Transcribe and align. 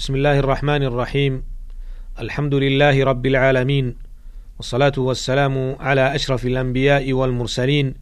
بسم 0.00 0.14
الله 0.14 0.38
الرحمن 0.38 0.82
الرحيم. 0.82 1.42
الحمد 2.20 2.54
لله 2.54 3.04
رب 3.04 3.26
العالمين 3.26 3.94
والصلاة 4.56 4.92
والسلام 4.96 5.76
على 5.80 6.14
أشرف 6.14 6.46
الأنبياء 6.46 7.12
والمرسلين 7.12 7.94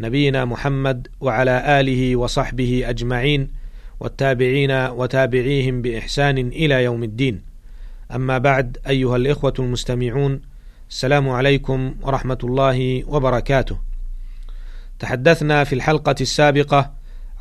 نبينا 0.00 0.44
محمد 0.44 1.08
وعلى 1.20 1.80
آله 1.80 2.16
وصحبه 2.16 2.82
أجمعين 2.86 3.50
والتابعين 4.00 4.70
وتابعيهم 4.70 5.82
بإحسان 5.82 6.38
إلى 6.38 6.84
يوم 6.84 7.02
الدين. 7.02 7.42
أما 8.14 8.38
بعد 8.38 8.78
أيها 8.86 9.16
الإخوة 9.16 9.54
المستمعون 9.58 10.40
السلام 10.90 11.28
عليكم 11.28 11.94
ورحمة 12.02 12.38
الله 12.44 13.04
وبركاته. 13.10 13.78
تحدثنا 14.98 15.64
في 15.64 15.72
الحلقة 15.72 16.14
السابقة 16.20 16.92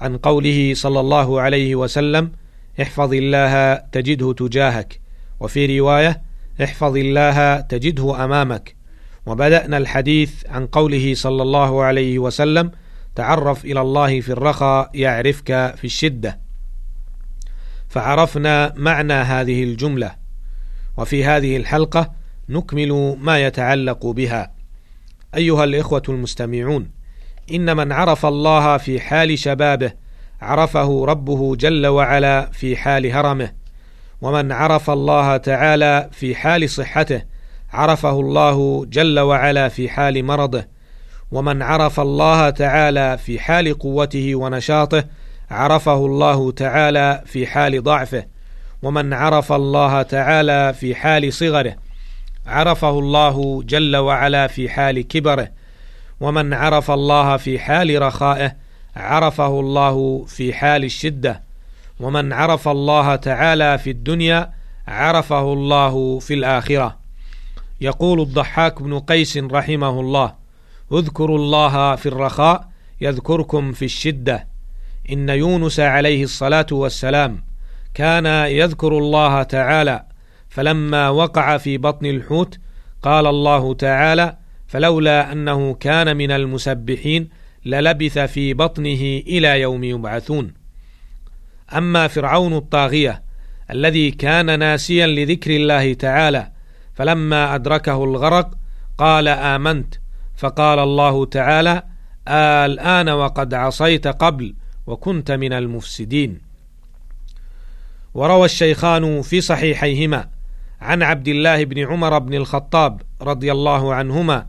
عن 0.02 0.18
قوله 0.18 0.74
صلى 0.74 1.00
الله 1.00 1.42
عليه 1.42 1.76
وسلم 1.76 2.32
احفظ 2.82 3.14
الله 3.14 3.76
تجده 3.76 4.34
تجاهك. 4.34 5.00
وفي 5.40 5.80
رواية 5.80 6.22
احفظ 6.64 6.98
الله 6.98 7.60
تجده 7.62 8.24
أمامك. 8.24 8.76
وبدأنا 9.26 9.78
الحديث 9.78 10.46
عن 10.50 10.68
قوله 10.68 11.14
صلى 11.16 11.42
الله 11.42 11.84
عليه 11.84 12.20
وسلم 12.20 12.72
تعرف 13.16 13.66
إلى 13.66 13.82
الله 13.82 14.22
في 14.22 14.30
الرخاء 14.30 14.90
يعرفك 14.94 15.76
في 15.78 15.84
الشدة. 15.84 16.40
فعرفنا 17.90 18.74
معنى 18.76 19.14
هذه 19.14 19.64
الجملة. 19.64 20.16
وفي 20.98 21.26
هذه 21.26 21.58
الحلقة 21.58 22.12
نكمل 22.50 23.18
ما 23.20 23.40
يتعلق 23.40 24.06
بها. 24.06 24.52
أيها 25.36 25.64
الإخوة 25.64 26.04
المستمعون 26.10 26.92
إن 27.52 27.78
من 27.78 27.92
عرف 27.92 28.26
الله 28.26 28.78
في 28.78 29.00
حال 29.00 29.40
شبابه 29.40 29.92
عرفه 30.42 31.06
ربه 31.06 31.56
جل 31.56 31.88
وعلا 31.88 32.50
في 32.52 32.78
حال 32.78 33.06
هرمه. 33.12 33.52
ومن 34.22 34.52
عرف 34.52 34.90
الله 34.90 35.38
تعالى 35.38 36.10
في 36.12 36.36
حال 36.36 36.70
صحته 36.70 37.22
عرفه 37.74 38.20
الله 38.20 38.86
جل 38.86 39.20
وعلا 39.20 39.70
في 39.70 39.90
حال 39.90 40.26
مرضه. 40.26 40.68
ومن 41.32 41.62
عرف 41.62 42.00
الله 42.00 42.50
تعالى 42.50 43.18
في 43.18 43.40
حال 43.40 43.80
قوته 43.80 44.36
ونشاطه 44.36 45.04
عرفه 45.52 46.06
الله 46.06 46.52
تعالى 46.52 47.24
في 47.26 47.48
حال 47.48 47.84
ضعفه. 47.84 48.26
ومن 48.82 49.14
عرف 49.14 49.52
الله 49.52 50.02
تعالى 50.02 50.74
في 50.74 50.96
حال 50.96 51.34
صغره 51.34 51.76
عرفه 52.48 53.00
الله 53.00 53.64
جل 53.64 53.96
وعلا 53.98 54.48
في 54.48 54.70
حال 54.70 55.08
كبره. 55.08 55.48
ومن 56.20 56.54
عرف 56.54 56.92
الله 56.92 57.38
في 57.38 57.60
حال 57.60 58.02
رخائه 58.02 58.69
عرفه 58.96 59.60
الله 59.60 60.26
في 60.28 60.54
حال 60.54 60.84
الشدة 60.84 61.44
ومن 62.00 62.34
عرف 62.34 62.68
الله 62.68 63.16
تعالى 63.16 63.78
في 63.78 63.90
الدنيا 63.90 64.54
عرفه 64.88 65.54
الله 65.54 66.20
في 66.20 66.34
الآخرة. 66.34 66.98
يقول 67.82 68.22
الضحاك 68.22 68.82
بن 68.82 69.00
قيس 69.00 69.38
رحمه 69.38 70.00
الله 70.00 70.34
اذكروا 70.92 71.38
الله 71.38 71.96
في 71.96 72.06
الرخاء 72.06 72.68
يذكركم 73.02 73.72
في 73.72 73.86
الشدة. 73.86 74.48
إن 75.12 75.30
يونس 75.30 75.80
عليه 75.80 76.24
الصلاة 76.24 76.66
والسلام 76.72 77.44
كان 77.94 78.26
يذكر 78.52 78.98
الله 78.98 79.44
تعالى 79.44 80.04
فلما 80.50 81.10
وقع 81.10 81.58
في 81.58 81.78
بطن 81.78 82.06
الحوت 82.06 82.60
قال 83.02 83.28
الله 83.28 83.74
تعالى 83.74 84.38
فلولا 84.68 85.32
أنه 85.32 85.74
كان 85.74 86.18
من 86.18 86.32
المسبحين 86.32 87.30
للبث 87.66 88.20
في 88.20 88.54
بطنه 88.54 89.02
إلى 89.28 89.62
يوم 89.62 89.84
يبعثون. 89.84 90.54
أما 91.74 92.08
فرعون 92.08 92.54
الطاغية 92.54 93.24
الذي 93.72 94.12
كان 94.12 94.60
ناسيا 94.60 95.08
لذكر 95.08 95.56
الله 95.56 95.94
تعالى 95.94 96.52
فلما 96.94 97.56
أدركه 97.56 98.04
الغرق 98.04 98.52
قال 98.98 99.28
آمنت. 99.28 99.96
فقال 100.38 100.80
الله 100.80 101.26
تعالى 101.26 101.84
الآن 102.28 103.10
وقد 103.10 103.54
عصيت 103.54 104.08
قبل 104.08 104.56
وكنت 104.88 105.32
من 105.32 105.54
المفسدين. 105.54 106.42
وروى 108.14 108.46
الشيخان 108.46 109.22
في 109.22 109.42
صحيحيهما 109.42 110.30
عن 110.82 111.04
عبد 111.04 111.28
الله 111.28 111.66
بن 111.66 111.88
عمر 111.88 112.20
بن 112.20 112.34
الخطاب 112.34 113.02
رضي 113.22 113.52
الله 113.52 113.94
عنهما 113.94 114.48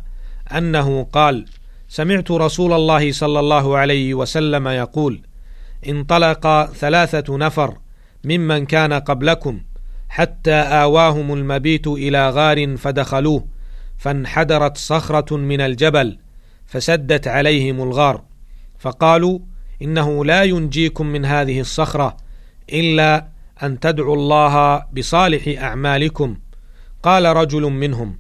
أنه 0.57 1.05
قال 1.05 1.47
سمعت 1.93 2.31
رسول 2.31 2.73
الله 2.73 3.12
صلى 3.12 3.41
الله 3.41 3.78
عليه 3.78 4.15
وسلم 4.15 4.69
يقول 4.69 5.23
انطلق 5.89 6.73
ثلاثة 6.73 7.37
نفر 7.37 7.78
ممن 8.25 8.67
كان 8.67 8.93
قبلكم 8.93 9.61
حتى 10.09 10.55
آواهم 10.55 11.33
المبيت 11.34 11.87
إلى 11.87 12.31
غار 12.31 12.77
فدخلوه 12.77 13.45
فانحدرت 13.99 14.77
صخرة 14.77 15.37
من 15.37 15.61
الجبل 15.61 16.19
فسدت 16.67 17.28
عليهم 17.28 17.83
الغار. 17.83 18.22
فقالوا 18.78 19.39
إنه 19.83 20.25
لا 20.25 20.43
ينجيكم 20.43 21.07
من 21.07 21.25
هذه 21.25 21.61
الصخرة 21.61 22.17
إلا 22.72 23.27
أن 23.62 23.81
تدعوا 23.81 24.17
الله 24.17 24.84
بصالح 24.97 25.62
أعمالكم. 25.62 26.37
قال 27.03 27.25
رجل 27.25 27.62
منهم 27.62 28.19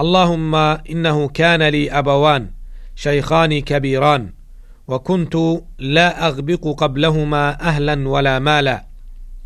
اللهم 0.00 0.54
إنه 0.54 1.28
كان 1.28 1.62
لي 1.62 1.90
أبوان 1.90 2.53
شيخان 2.96 3.60
كبيران 3.60 4.32
وكنت 4.88 5.36
لا 5.78 6.26
أغبق 6.26 6.68
قبلهما 6.78 7.60
أهلا 7.60 8.08
ولا 8.08 8.38
مالا 8.38 8.84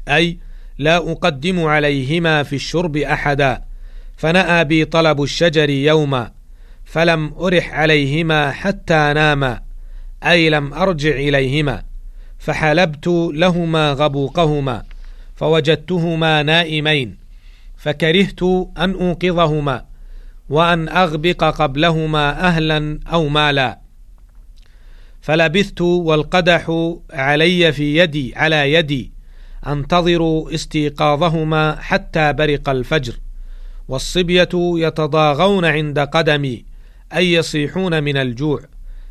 أي 0.08 0.38
لا 0.78 0.96
أقدم 0.96 1.64
عليهما 1.64 2.42
في 2.42 2.56
الشرب 2.56 2.96
أحدا 2.96 3.62
فنأى 4.16 4.64
بي 4.64 4.84
طلب 4.84 5.22
الشجر 5.22 5.70
يوما 5.70 6.30
فلم 6.84 7.34
أرح 7.40 7.74
عليهما 7.74 8.52
حتى 8.52 9.12
ناما 9.14 9.60
أي 10.24 10.50
لم 10.50 10.74
أرجع 10.74 11.10
إليهما 11.10 11.82
فحلبت 12.38 13.06
لهما 13.34 13.92
غبوقهما 13.92 14.82
فوجدتهما 15.36 16.42
نائمين 16.42 17.16
فكرهت 17.76 18.42
أن 18.78 18.94
أوقظهما 18.94 19.84
وأن 20.48 20.88
أغبق 20.88 21.44
قبلهما 21.44 22.48
أهلا 22.48 23.00
أو 23.12 23.28
مالا. 23.28 23.78
فلبثت 25.20 25.80
والقدح 25.80 26.94
علي 27.12 27.72
في 27.72 27.96
يدي 27.96 28.36
على 28.36 28.72
يدي 28.72 29.12
أنتظر 29.66 30.54
استيقاظهما 30.54 31.76
حتى 31.80 32.32
برق 32.32 32.68
الفجر. 32.68 33.14
والصبية 33.88 34.48
يتضاغون 34.54 35.64
عند 35.64 35.98
قدمي 35.98 36.64
أي 37.16 37.32
يصيحون 37.32 38.02
من 38.02 38.16
الجوع. 38.16 38.60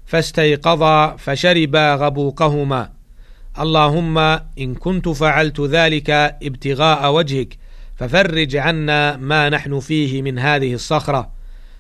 فاستيقظا 0.06 1.16
فشربا 1.16 1.96
غبوقهما. 1.96 2.90
اللهم 3.59 4.18
إن 4.59 4.75
كنت 4.75 5.09
فعلت 5.09 5.62
ذلك 5.62 6.09
ابتغاء 6.44 7.14
وجهك 7.14 7.58
ففرج 7.97 8.56
عنا 8.56 9.18
ما 9.18 9.50
نحن 9.50 9.80
فيه 9.80 10.22
من 10.22 10.40
هذه 10.40 10.74
الصخرة. 10.74 11.31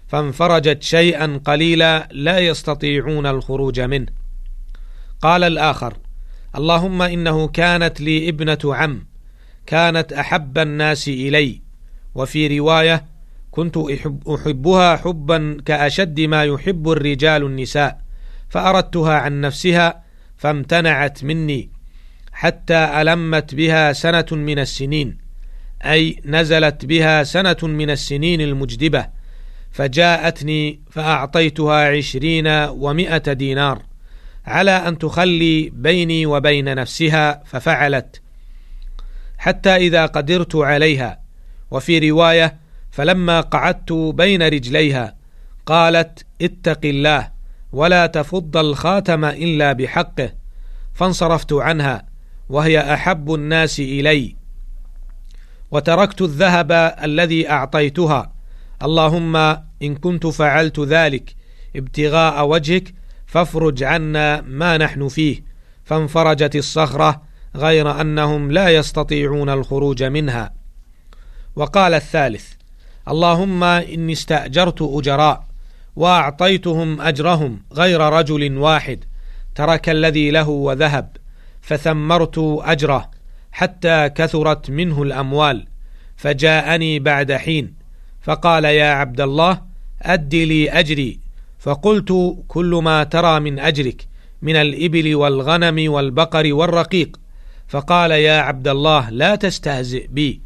فانفرجت 0.07 0.83
شيئا 0.83 1.41
قليلا 1.45 2.09
لا 2.11 2.39
يستطيعون 2.39 3.25
الخروج 3.25 3.79
منه. 3.79 4.07
قال 5.21 5.43
الآخر 5.43 5.97
اللهم 6.55 7.01
إنه 7.01 7.47
كانت 7.47 8.01
لي 8.01 8.29
ابنة 8.29 8.57
عم 8.65 9.05
كانت 9.65 10.13
أحب 10.13 10.57
الناس 10.57 11.07
إلي. 11.07 11.61
وفي 12.15 12.59
رواية 12.59 13.05
كنت 13.51 13.77
أحبها 14.29 14.95
حبا 14.95 15.57
كأشد 15.65 16.19
ما 16.19 16.43
يحب 16.43 16.89
الرجال 16.89 17.43
النساء 17.43 18.01
فأردتها 18.49 19.13
عن 19.13 19.41
نفسها 19.41 20.03
فامتنعت 20.37 21.23
مني 21.23 21.69
حتى 22.31 23.01
ألمت 23.01 23.55
بها 23.55 23.93
سنة 23.93 24.25
من 24.31 24.59
السنين. 24.59 25.26
أي 25.85 26.21
نزلت 26.25 26.85
بها 26.85 27.23
سنة 27.23 27.57
من 27.63 27.89
السنين 27.89 28.41
المجدبة 28.41 29.07
فجاءتني 29.71 30.79
فأعطيتها 30.91 31.97
عشرين 31.97 32.47
ومائه 32.69 33.17
دينار 33.17 33.83
على 34.45 34.71
أن 34.71 34.97
تخلي 34.97 35.69
بيني 35.73 36.25
وبين 36.25 36.75
نفسها 36.75 37.43
ففعلت. 37.45 38.21
حتى 39.37 39.75
إذا 39.75 40.05
قدرت 40.05 40.55
عليها. 40.55 41.19
وفي 41.71 42.09
رواية 42.09 42.57
فلما 42.91 43.41
قعدت 43.41 43.91
بين 43.93 44.43
رجليها 44.43 45.15
قالت 45.65 46.25
اتق 46.41 46.79
الله 46.85 47.31
ولا 47.71 48.07
تفض 48.07 48.57
الخاتم 48.57 49.25
إلا 49.25 49.73
بحقه 49.73 50.33
فانصرفت 50.93 51.53
عنها 51.53 52.05
وهي 52.49 52.93
أحب 52.93 53.33
الناس 53.33 53.79
إلي. 53.79 54.36
وتركت 55.71 56.21
الذهب 56.21 56.71
الذي 57.03 57.49
أعطيتها. 57.49 58.31
اللهم 58.83 59.35
إن 59.81 59.95
كنت 59.95 60.27
فعلت 60.27 60.79
ذلك 60.79 61.35
ابتغاء 61.75 62.47
وجهك 62.47 62.93
فافرج 63.25 63.83
عنا 63.83 64.41
ما 64.41 64.77
نحن 64.77 65.07
فيه. 65.07 65.43
فانفرجت 65.83 66.55
الصخرة 66.55 67.21
غير 67.55 68.01
أنهم 68.01 68.51
لا 68.51 68.69
يستطيعون 68.69 69.49
الخروج 69.49 70.03
منها. 70.03 70.53
وقال 71.55 71.93
الثالث 71.93 72.45
اللهم 73.07 73.63
إني 73.63 74.13
استأجرت 74.13 74.81
أجراء 74.81 75.47
وأعطيتهم 75.95 77.01
أجرهم 77.01 77.61
غير 77.73 78.01
رجل 78.01 78.57
واحد 78.57 79.03
ترك 79.55 79.89
الذي 79.89 80.31
له 80.31 80.49
وذهب 80.49 81.17
فثمرت 81.61 82.37
أجره 82.63 83.09
حتى 83.57 84.09
كثرت 84.09 84.69
منه 84.69 85.03
الأموال 85.03 85.67
فجاءني 86.17 86.99
بعد 86.99 87.31
حين 87.31 87.73
فقال 88.21 88.65
يا 88.65 88.91
عبد 88.91 89.21
الله 89.21 89.61
أد 90.01 90.35
لي 90.35 90.69
أجري 90.71 91.19
فقلت 91.59 92.37
كل 92.47 92.79
ما 92.83 93.03
ترى 93.03 93.39
من 93.39 93.59
أجرك 93.59 94.07
من 94.41 94.55
الإبل 94.55 95.15
والغنم 95.15 95.91
والبقر 95.91 96.53
والرقيق 96.53 97.19
فقال 97.67 98.11
يا 98.11 98.39
عبد 98.41 98.67
الله 98.67 99.09
لا 99.09 99.35
تستهزئ 99.35 100.07
بي 100.07 100.41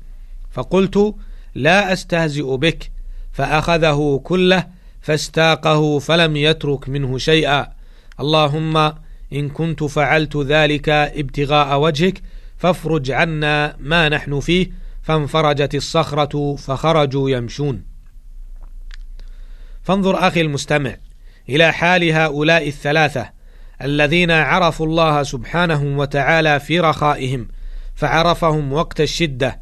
فقلت 0.52 1.16
لا 1.56 1.94
أستهزئ 1.94 2.56
بك 2.58 2.92
فأخذه 3.34 4.22
كله 4.24 4.68
فاستاقه 5.02 6.00
فلم 6.00 6.36
يترك 6.36 6.90
منه 6.90 7.18
شيئا 7.18 7.68
اللهم 8.20 8.78
إن 9.34 9.50
كنت 9.50 9.84
فعلت 9.84 10.38
ذلك 10.38 10.90
ابتغاء 10.90 11.80
وجهك 11.80 12.22
فافرج 12.62 13.12
عنا 13.12 13.76
ما 13.80 14.10
نحن 14.10 14.40
فيه 14.40 14.72
فانفرجت 15.02 15.76
الصخرة 15.76 16.56
فخرجوا 16.56 17.30
يمشون. 17.30 17.84
فانظر 19.84 20.28
أخي 20.28 20.42
المستمع 20.42 20.96
إلى 21.50 21.74
حال 21.74 22.12
هؤلاء 22.12 22.68
الثلاثة 22.68 23.30
الذين 23.82 24.32
عرفوا 24.32 24.86
الله 24.86 25.24
سبحانه 25.24 25.98
وتعالى 25.98 26.60
في 26.60 26.80
رخائهم 26.80 27.48
فعرفهم 27.96 28.74
وقت 28.74 29.02
الشدة 29.02 29.60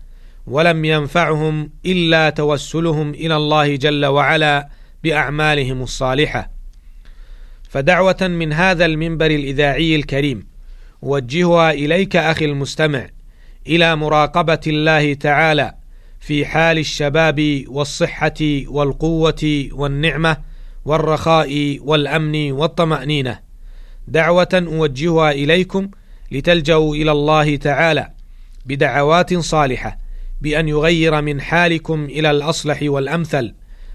ولم 0.47 0.85
ينفعهم 0.85 1.69
إلا 1.85 2.29
توسلهم 2.29 3.09
إلى 3.09 3.35
الله 3.35 3.75
جل 3.75 4.05
وعلا 4.05 4.69
بأعمالهم 5.03 5.81
الصالحة. 5.81 6.51
فدعوة 7.69 8.17
من 8.21 8.53
هذا 8.53 8.85
المنبر 8.85 9.31
الإذاعي 9.31 9.95
الكريم 9.95 10.48
أوجهها 11.03 11.71
إليك 11.71 12.15
أخي 12.15 12.45
المستمع 12.45 13.09
إلى 13.67 13.95
مراقبة 13.95 14.59
الله 14.67 15.13
تعالى 15.13 15.73
في 16.19 16.45
حال 16.45 16.77
الشباب 16.77 17.63
والصحة 17.67 18.63
والقوة 18.67 19.69
والنعمة 19.71 20.37
والرخاء 20.85 21.79
والأمن 21.81 22.51
والطمأنينة. 22.51 23.39
دعوة 24.07 24.49
أوجهها 24.53 25.31
إليكم 25.31 25.89
لتلجأوا 26.31 26.95
إلى 26.95 27.11
الله 27.11 27.55
تعالى 27.55 28.11
بدعوات 28.65 29.33
صالحة 29.37 29.97
بأن 30.41 30.67
يغير 30.67 31.21
من 31.21 31.41
حالكم 31.41 32.05
إلى 32.05 32.31
الأصلح 32.31 32.79
والأمثل 32.81 33.53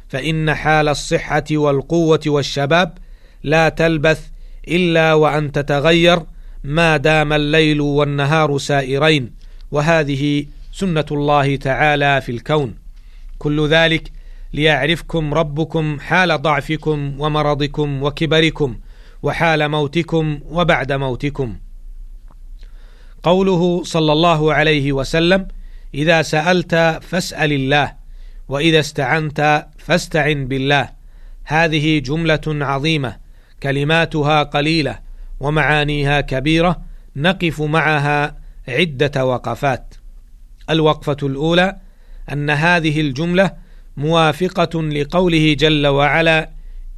فإن 0.08 0.54
حال 0.54 0.88
الصحة 0.88 1.44
والقوة 1.52 2.20
والشباب 2.26 2.98
لا 3.42 3.68
تلبث 3.68 4.26
إلا 4.68 5.14
وأن 5.14 5.52
تتغير 5.52 6.22
ما 6.64 6.96
دام 6.96 7.32
الليل 7.32 7.80
والنهار 7.80 8.58
سائرين 8.58 9.32
وهذه 9.70 10.46
سنة 10.72 11.04
الله 11.10 11.56
تعالى 11.56 12.20
في 12.20 12.32
الكون. 12.32 12.74
كل 13.38 13.68
ذلك 13.68 14.12
ليعرفكم 14.52 15.34
ربكم 15.34 16.00
حال 16.00 16.42
ضعفكم 16.42 17.20
ومرضكم 17.20 18.02
وكبركم 18.02 18.78
وحال 19.22 19.68
موتكم 19.68 20.40
وبعد 20.44 20.92
موتكم. 20.92 21.56
قوله 23.22 23.82
صلى 23.84 24.12
الله 24.12 24.54
عليه 24.54 24.92
وسلم 24.92 25.48
إذا 25.94 26.22
سألت 26.22 26.74
فاسأل 27.02 27.52
الله 27.52 27.92
وإذا 28.48 28.80
استعنت 28.80 29.66
فاستعن 29.78 30.48
بالله. 30.48 30.88
هذه 31.44 31.98
جملة 31.98 32.40
عظيمة 32.46 33.16
كلماتها 33.62 34.42
قليلة 34.42 35.03
ومعانيها 35.44 36.20
كبيرة 36.20 36.82
نقف 37.16 37.62
معها 37.62 38.36
عدة 38.68 39.26
وقفات. 39.26 39.94
الوقفة 40.70 41.16
الأولى 41.22 41.76
أن 42.32 42.50
هذه 42.50 43.00
الجملة 43.00 43.52
موافقة 43.96 44.82
لقوله 44.82 45.54
جل 45.54 45.86
وعلا 45.86 46.50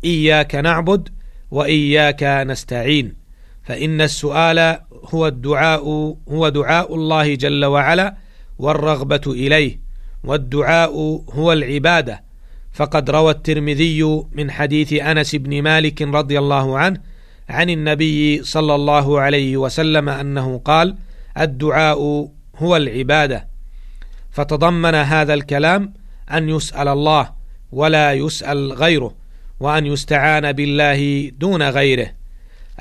إياك 0.05 0.55
نعبد 0.55 1.09
وإياك 1.51 2.23
نستعين 2.23 3.15
فإن 3.63 4.01
السؤال 4.01 4.79
هو 5.15 5.27
الدعاء 5.27 5.85
هو 6.29 6.49
دعاء 6.49 6.95
الله 6.95 7.35
جل 7.35 7.65
وعلا 7.65 8.17
والرغبة 8.59 9.21
إليه 9.27 9.81
والدعاء 10.25 10.95
هو 11.33 11.53
العبادة. 11.53 12.25
فقد 12.73 13.11
روى 13.11 13.31
الترمذي 13.31 14.25
من 14.33 14.51
حديث 14.51 14.93
أنس 14.93 15.35
بن 15.35 15.63
مالك 15.63 16.03
رضي 16.03 16.39
الله 16.39 16.79
عنه 16.79 17.01
عن 17.49 17.71
النبي 17.71 18.43
صلى 18.43 18.75
الله 18.75 19.21
عليه 19.21 19.57
وسلم 19.57 20.09
أنه 20.09 20.59
قال 20.65 20.97
الدعاء 21.41 22.29
هو 22.57 22.77
العبادة. 22.77 23.47
فتضمن 24.31 24.95
هذا 24.95 25.35
الكلام 25.35 25.93
أن 26.33 26.49
يسأل 26.49 26.89
الله 26.89 27.33
ولا 27.73 28.13
يسأل 28.13 28.73
غيره 28.73 29.15
وأن 29.61 29.87
يستعان 29.87 30.53
بالله 30.53 31.31
دون 31.39 31.63
غيره. 31.63 32.11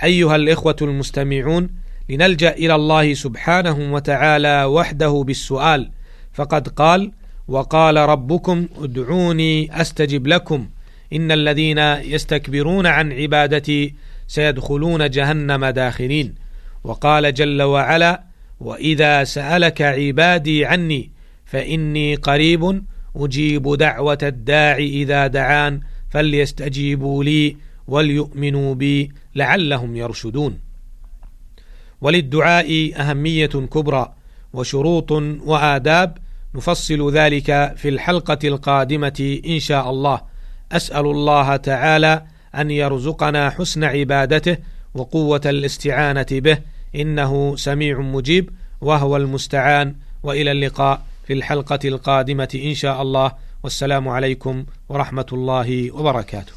أيها 0.04 0.36
الإخوة 0.36 0.76
المستمعون 0.82 1.70
لنلجأ 2.10 2.52
إلى 2.52 2.76
الله 2.76 3.14
سبحانه 3.14 3.94
وتعالى 3.94 4.64
وحده 4.64 5.24
بالسؤال. 5.28 5.92
فقد 6.34 6.68
قال 6.68 7.12
وقال 7.48 7.98
ربكم 7.98 8.68
ادعوني 8.82 9.82
أستجب 9.82 10.28
لكم. 10.28 10.70
إن 11.14 11.32
الذين 11.32 11.78
يستكبرون 11.78 12.88
عن 12.88 13.14
عبادتي 13.14 13.94
سيدخلون 14.28 15.10
جهنم 15.10 15.66
داخلين. 15.66 16.36
وقال 16.84 17.34
جل 17.34 17.62
وعلا 17.62 18.24
وإذا 18.60 19.24
سألك 19.24 19.82
عبادي 19.82 20.66
عني 20.66 21.12
فإني 21.46 22.16
قريب 22.16 22.84
أجيب 23.16 23.76
دعوة 23.76 24.18
الداع 24.24 24.78
إذا 24.78 25.28
دعان 25.28 25.82
فليستجيبوا 26.10 27.24
لي 27.24 27.58
وليؤمنوا 27.88 28.76
بي 28.76 29.12
لعلهم 29.36 29.96
يرشدون. 29.96 30.60
وللدعاء 32.02 32.92
أهمية 32.96 33.46
كبرى 33.46 34.14
وشروط 34.54 35.12
وآداب 35.46 36.18
نفصل 36.56 37.14
ذلك 37.14 37.74
في 37.78 37.90
الحلقة 37.90 38.40
القادمة 38.44 39.40
إن 39.48 39.60
شاء 39.60 39.90
الله. 39.90 40.22
أسأل 40.72 41.06
الله 41.06 41.56
تعالى 41.56 42.26
أن 42.62 42.72
يرزقنا 42.72 43.50
حسن 43.50 43.84
عبادته 43.84 44.58
وقوة 44.94 45.42
الاستعانة 45.46 46.26
به. 46.32 46.58
إنه 46.96 47.56
سميع 47.56 48.00
مجيب 48.00 48.50
وهو 48.82 49.18
المستعان. 49.18 49.96
وإلى 50.24 50.52
اللقاء 50.52 51.02
في 51.28 51.34
الحلقة 51.34 51.80
القادمة 51.86 52.60
إن 52.64 52.74
شاء 52.74 53.02
الله. 53.02 53.32
والسلام 53.64 54.08
عليكم 54.08 54.66
ورحمة 54.90 55.26
الله 55.34 55.92
وبركاته. 55.92 56.55